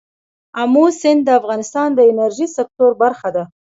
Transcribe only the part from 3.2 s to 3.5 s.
ده.